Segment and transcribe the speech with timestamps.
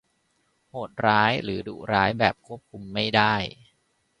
[0.69, 3.33] โหดร้ายหรือดุร้ายแบบควบคุมไม่ได้